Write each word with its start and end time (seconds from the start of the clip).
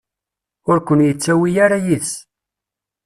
Ur 0.69 0.77
ken-yettawi 0.87 1.51
ara 1.65 1.77
yid-s. 1.85 2.13